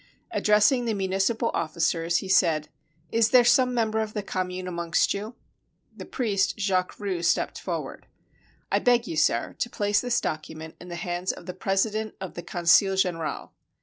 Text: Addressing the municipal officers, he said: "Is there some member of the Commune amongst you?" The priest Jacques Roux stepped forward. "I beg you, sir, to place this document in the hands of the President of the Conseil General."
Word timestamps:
Addressing 0.31 0.85
the 0.85 0.95
municipal 0.95 1.51
officers, 1.53 2.17
he 2.17 2.27
said: 2.27 2.69
"Is 3.11 3.29
there 3.29 3.43
some 3.43 3.71
member 3.71 3.99
of 4.01 4.13
the 4.15 4.23
Commune 4.23 4.67
amongst 4.67 5.13
you?" 5.13 5.35
The 5.95 6.05
priest 6.05 6.57
Jacques 6.59 6.99
Roux 6.99 7.21
stepped 7.21 7.59
forward. 7.59 8.07
"I 8.71 8.79
beg 8.79 9.05
you, 9.05 9.15
sir, 9.15 9.53
to 9.59 9.69
place 9.69 10.01
this 10.01 10.19
document 10.19 10.75
in 10.81 10.87
the 10.87 10.95
hands 10.95 11.31
of 11.31 11.45
the 11.45 11.53
President 11.53 12.15
of 12.19 12.33
the 12.33 12.41
Conseil 12.41 12.95
General." 12.95 13.51